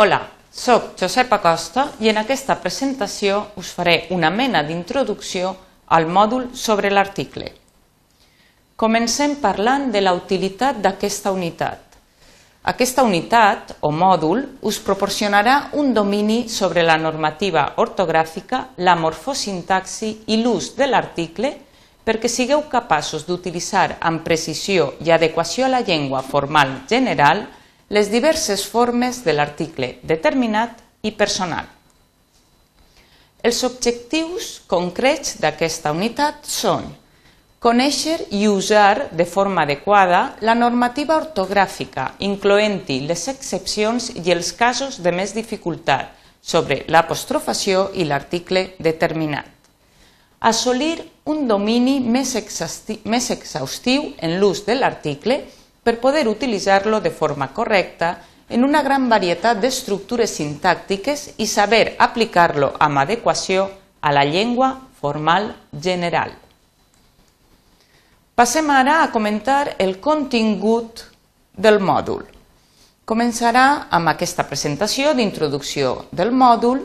[0.00, 0.20] Hola,
[0.54, 5.48] sóc Josep Acosta i en aquesta presentació us faré una mena d'introducció
[5.96, 7.48] al mòdul sobre l'article.
[8.78, 11.98] Comencem parlant de la utilitat d'aquesta unitat.
[12.62, 20.38] Aquesta unitat o mòdul us proporcionarà un domini sobre la normativa ortogràfica, la morfosintaxi i
[20.44, 21.56] l'ús de l'article
[22.06, 27.48] perquè sigueu capaços d'utilitzar amb precisió i adequació a la llengua formal general
[27.88, 31.66] les diverses formes de l'article determinat i personal.
[33.42, 36.88] Els objectius concrets d'aquesta unitat són
[37.58, 45.00] conèixer i usar de forma adequada la normativa ortogràfica, incloent-hi les excepcions i els casos
[45.02, 46.12] de més dificultat
[46.42, 49.46] sobre l'apostrofació i l'article determinat.
[50.38, 55.40] Assolir un domini més, exhaustiu en l'ús de l'article
[55.88, 58.18] per poder utilitzar-lo de forma correcta
[58.50, 63.64] en una gran varietat d'estructures sintàctiques i saber aplicar-lo amb adequació
[64.02, 64.68] a la llengua
[65.00, 66.34] formal general.
[68.36, 71.06] Passem ara a comentar el contingut
[71.56, 72.28] del mòdul.
[73.08, 76.84] Començarà amb aquesta presentació d'introducció del mòdul.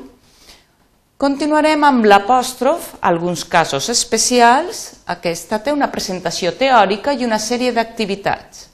[1.20, 4.94] Continuarem amb l'apòstrof, alguns casos especials.
[5.06, 8.70] Aquesta té una presentació teòrica i una sèrie d'activitats.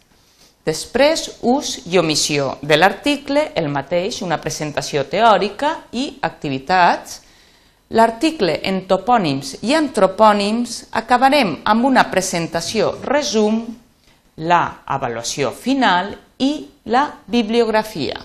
[0.70, 7.22] Després, ús i omissió de l'article, el mateix, una presentació teòrica i activitats.
[7.98, 13.64] L'article en topònims i antropònims acabarem amb una presentació resum,
[14.52, 16.52] la avaluació final i
[16.94, 18.20] la bibliografia.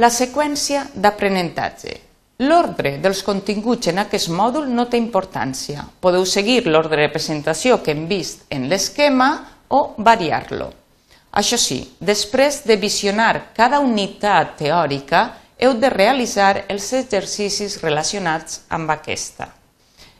[0.00, 1.98] La seqüència d'aprenentatge.
[2.42, 5.84] L'ordre dels continguts en aquest mòdul no té importància.
[6.02, 9.28] Podeu seguir l'ordre de presentació que hem vist en l'esquema
[9.68, 10.72] o variar-lo.
[11.30, 15.22] Això sí, després de visionar cada unitat teòrica,
[15.62, 19.52] heu de realitzar els exercicis relacionats amb aquesta.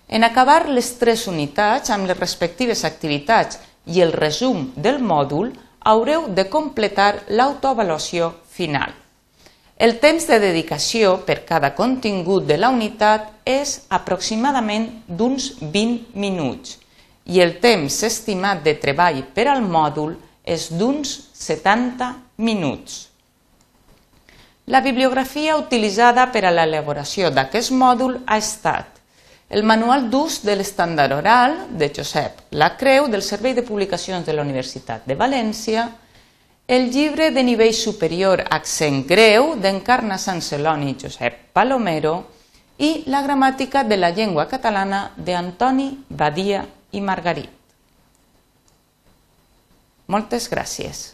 [0.07, 5.51] En acabar les tres unitats amb les respectives activitats i el resum del mòdul,
[5.81, 8.95] haureu de completar l'autoavaluació final.
[9.77, 16.77] El temps de dedicació per cada contingut de la unitat és aproximadament d'uns 20 minuts
[17.27, 20.15] i el temps estimat de treball per al mòdul
[20.45, 23.09] és d'uns 70 minuts.
[24.71, 29.03] La bibliografia utilitzada per a l'elaboració d'aquest mòdul ha estat
[29.51, 34.43] el Manual d'ús de l'estàndard oral de Josep Lacreu del Servei de Publicacions de la
[34.43, 35.91] Universitat de València,
[36.67, 42.15] el llibre de nivell superior Accent greu d'Encarna Sant Celoni i Josep Palomero
[42.81, 47.51] i la gramàtica de la llengua catalana d'Antoni Badia i Margarit.
[50.09, 51.13] Moltes gràcies.